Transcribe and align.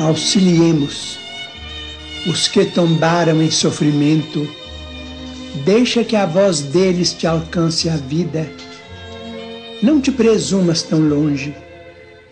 auxiliemos 0.00 1.18
os 2.26 2.48
que 2.48 2.64
tombaram 2.64 3.40
em 3.42 3.50
sofrimento. 3.50 4.48
Deixa 5.64 6.04
que 6.04 6.16
a 6.16 6.26
voz 6.26 6.60
deles 6.60 7.12
te 7.12 7.26
alcance 7.26 7.88
a 7.88 7.96
vida. 7.96 8.50
Não 9.82 10.00
te 10.00 10.10
presumas 10.10 10.82
tão 10.82 11.00
longe. 11.00 11.54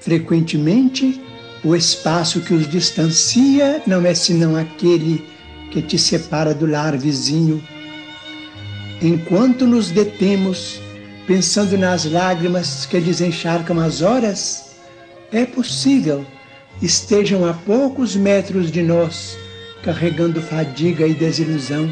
Frequentemente, 0.00 1.20
o 1.64 1.74
espaço 1.74 2.40
que 2.40 2.52
os 2.52 2.68
distancia 2.68 3.82
não 3.87 4.04
é 4.04 4.15
senão 4.15 4.56
aquele 4.56 5.24
que 5.70 5.80
te 5.80 5.96
separa 5.96 6.52
do 6.52 6.66
lar 6.66 6.96
vizinho. 6.98 7.62
Enquanto 9.01 9.66
nos 9.66 9.90
detemos, 9.90 10.80
pensando 11.26 11.78
nas 11.78 12.04
lágrimas 12.04 12.84
que 12.84 13.01
desencharcam 13.01 13.80
as 13.80 14.02
horas, 14.02 14.74
é 15.32 15.46
possível 15.46 16.26
estejam 16.83 17.46
a 17.48 17.52
poucos 17.52 18.16
metros 18.16 18.71
de 18.71 18.82
nós, 18.82 19.37
carregando 19.82 20.40
fadiga 20.43 21.07
e 21.07 21.15
desilusão. 21.15 21.90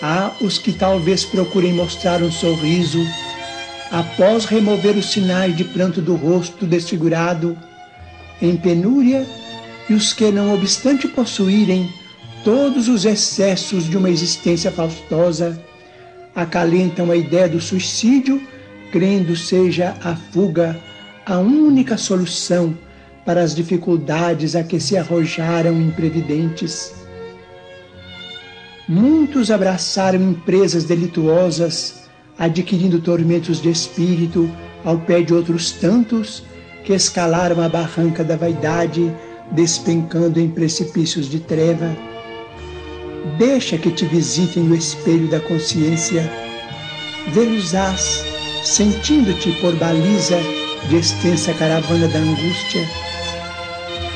Há 0.00 0.32
os 0.40 0.58
que 0.58 0.72
talvez 0.72 1.24
procurem 1.24 1.72
mostrar 1.72 2.22
um 2.22 2.32
sorriso 2.32 3.04
após 3.90 4.46
remover 4.46 4.96
os 4.96 5.12
sinais 5.12 5.56
de 5.56 5.64
pranto 5.64 6.00
do 6.00 6.14
rosto 6.14 6.66
desfigurado, 6.66 7.56
em 8.40 8.56
penúria, 8.56 9.26
e 9.88 9.94
os 9.94 10.12
que, 10.12 10.30
não 10.30 10.54
obstante 10.54 11.06
possuírem 11.06 11.88
todos 12.42 12.88
os 12.88 13.04
excessos 13.04 13.88
de 13.88 13.96
uma 13.96 14.10
existência 14.10 14.70
faustosa, 14.70 15.62
acalentam 16.34 17.10
a 17.10 17.16
ideia 17.16 17.48
do 17.48 17.60
suicídio, 17.60 18.42
crendo 18.90 19.36
seja 19.36 19.94
a 20.02 20.16
fuga 20.16 20.80
a 21.24 21.38
única 21.38 21.96
solução 21.96 22.76
para 23.24 23.42
as 23.42 23.54
dificuldades 23.54 24.56
a 24.56 24.62
que 24.62 24.80
se 24.80 24.96
arrojaram 24.96 25.80
imprevidentes. 25.80 26.94
Muitos 28.88 29.50
abraçaram 29.50 30.20
empresas 30.20 30.84
delituosas, 30.84 32.02
adquirindo 32.38 33.00
tormentos 33.00 33.60
de 33.60 33.70
espírito 33.70 34.50
ao 34.84 34.98
pé 34.98 35.22
de 35.22 35.32
outros 35.32 35.70
tantos 35.70 36.42
que 36.84 36.92
escalaram 36.92 37.62
a 37.62 37.68
barranca 37.68 38.24
da 38.24 38.36
vaidade, 38.36 39.14
despencando 39.52 40.40
em 40.40 40.50
precipícios 40.50 41.30
de 41.30 41.38
treva. 41.38 41.96
Deixa 43.38 43.78
que 43.78 43.92
te 43.92 44.04
visitem 44.04 44.64
no 44.64 44.74
espelho 44.74 45.28
da 45.28 45.38
consciência. 45.38 46.28
Vê-los-ás, 47.28 48.24
sentindo-te 48.64 49.52
por 49.60 49.76
baliza 49.76 50.38
de 50.88 50.96
extensa 50.96 51.54
caravana 51.54 52.08
da 52.08 52.18
angústia 52.18 53.11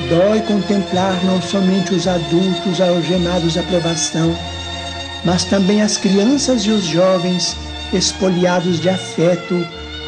Dói 0.05 0.41
contemplar 0.41 1.25
não 1.25 1.41
somente 1.41 1.95
os 1.95 2.07
adultos 2.07 2.79
algemados 2.79 3.57
à 3.57 3.63
provação, 3.63 4.33
mas 5.25 5.43
também 5.43 5.81
as 5.81 5.97
crianças 5.97 6.61
e 6.61 6.69
os 6.69 6.85
jovens 6.85 7.55
espoliados 7.91 8.79
de 8.79 8.89
afeto, 8.89 9.55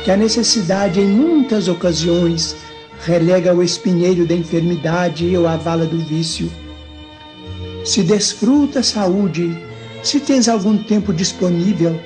que 0.05 0.11
a 0.11 0.15
necessidade, 0.15 1.01
em 1.01 1.07
muitas 1.07 1.67
ocasiões, 1.67 2.55
relega 3.03 3.49
ao 3.49 3.63
espinheiro 3.63 4.27
da 4.27 4.35
enfermidade 4.35 5.35
ou 5.35 5.47
à 5.47 5.57
vala 5.57 5.85
do 5.85 5.97
vício. 5.97 6.51
Se 7.83 8.03
desfruta 8.03 8.83
saúde, 8.83 9.57
se 10.03 10.19
tens 10.19 10.47
algum 10.47 10.77
tempo 10.77 11.11
disponível, 11.11 11.99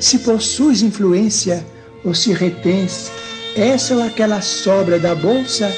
se 0.00 0.18
possuis 0.18 0.82
influência 0.82 1.64
ou 2.04 2.12
se 2.14 2.32
retens 2.32 3.12
essa 3.56 3.94
ou 3.94 4.02
aquela 4.02 4.40
sobra 4.40 4.98
da 4.98 5.14
bolsa, 5.14 5.72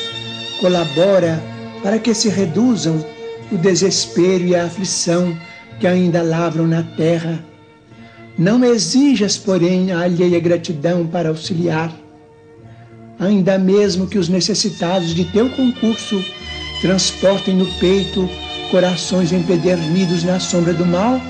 colabora 0.58 1.42
para 1.82 1.98
que 1.98 2.14
se 2.14 2.28
reduzam 2.28 3.04
o 3.50 3.56
desespero 3.56 4.44
e 4.44 4.54
a 4.54 4.64
aflição 4.64 5.36
que 5.78 5.86
ainda 5.86 6.22
lavram 6.22 6.66
na 6.66 6.82
terra. 6.82 7.44
Não 8.38 8.64
exijas, 8.64 9.36
porém, 9.36 9.92
a 9.92 10.00
alheia 10.00 10.40
gratidão 10.40 11.06
para 11.06 11.28
auxiliar. 11.28 11.92
Ainda 13.18 13.58
mesmo 13.58 14.06
que 14.06 14.18
os 14.18 14.28
necessitados 14.28 15.14
de 15.14 15.24
teu 15.26 15.50
concurso 15.50 16.24
transportem 16.80 17.54
no 17.54 17.66
peito 17.74 18.28
corações 18.70 19.32
empedernidos 19.32 20.22
na 20.22 20.38
sombra 20.38 20.72
do 20.72 20.86
mal, 20.86 21.20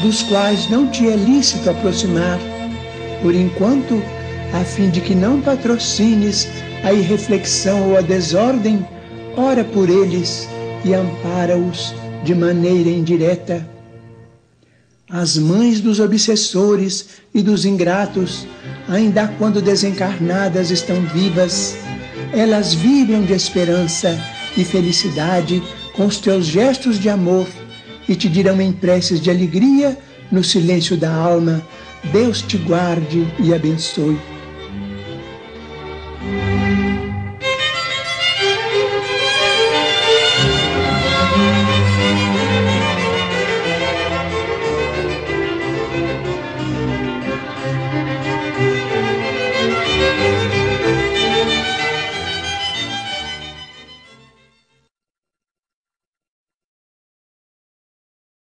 dos 0.00 0.22
quais 0.22 0.70
não 0.70 0.86
te 0.88 1.08
é 1.08 1.16
lícito 1.16 1.68
aproximar, 1.68 2.38
por 3.20 3.34
enquanto, 3.34 4.00
a 4.52 4.64
fim 4.64 4.88
de 4.88 5.00
que 5.00 5.14
não 5.14 5.40
patrocines 5.40 6.48
a 6.84 6.92
irreflexão 6.92 7.90
ou 7.90 7.98
a 7.98 8.00
desordem, 8.00 8.86
ora 9.38 9.62
por 9.62 9.88
eles 9.88 10.48
e 10.84 10.92
ampara-os 10.92 11.94
de 12.24 12.34
maneira 12.34 12.90
indireta. 12.90 13.66
As 15.08 15.38
mães 15.38 15.80
dos 15.80 16.00
obsessores 16.00 17.20
e 17.32 17.40
dos 17.40 17.64
ingratos, 17.64 18.46
ainda 18.88 19.28
quando 19.38 19.62
desencarnadas 19.62 20.70
estão 20.70 21.00
vivas, 21.02 21.76
elas 22.32 22.74
vibram 22.74 23.22
de 23.24 23.32
esperança 23.32 24.18
e 24.56 24.64
felicidade 24.64 25.62
com 25.94 26.06
os 26.06 26.18
teus 26.18 26.44
gestos 26.44 26.98
de 26.98 27.08
amor 27.08 27.46
e 28.08 28.16
te 28.16 28.28
dirão 28.28 28.60
em 28.60 28.72
preces 28.72 29.20
de 29.20 29.30
alegria 29.30 29.96
no 30.32 30.42
silêncio 30.42 30.96
da 30.96 31.14
alma: 31.14 31.62
Deus 32.12 32.42
te 32.42 32.58
guarde 32.58 33.26
e 33.38 33.54
abençoe. 33.54 34.18